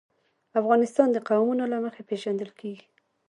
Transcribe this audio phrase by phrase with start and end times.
[0.59, 2.85] افغانستان د قومونه له مخې پېژندل کېږي.